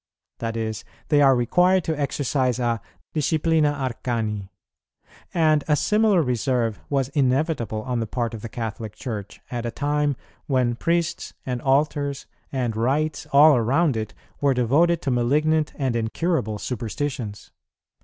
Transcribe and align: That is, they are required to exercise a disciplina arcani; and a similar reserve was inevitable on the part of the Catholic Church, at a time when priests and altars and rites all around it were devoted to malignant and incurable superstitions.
That 0.39 0.57
is, 0.57 0.83
they 1.09 1.21
are 1.21 1.35
required 1.35 1.83
to 1.83 1.99
exercise 1.99 2.57
a 2.57 2.81
disciplina 3.13 3.71
arcani; 3.71 4.49
and 5.31 5.63
a 5.67 5.75
similar 5.75 6.23
reserve 6.23 6.79
was 6.89 7.09
inevitable 7.09 7.83
on 7.83 7.99
the 7.99 8.07
part 8.07 8.33
of 8.33 8.41
the 8.41 8.49
Catholic 8.49 8.95
Church, 8.95 9.41
at 9.51 9.63
a 9.63 9.69
time 9.69 10.15
when 10.47 10.73
priests 10.75 11.35
and 11.45 11.61
altars 11.61 12.25
and 12.51 12.75
rites 12.75 13.27
all 13.31 13.55
around 13.55 13.95
it 13.95 14.15
were 14.41 14.55
devoted 14.55 15.03
to 15.03 15.11
malignant 15.11 15.71
and 15.77 15.95
incurable 15.95 16.57
superstitions. 16.57 17.51